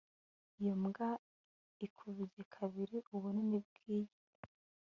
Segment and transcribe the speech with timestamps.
[0.59, 1.09] Iyo mbwa
[1.83, 4.13] irikubye kabiri ubunini bwiyi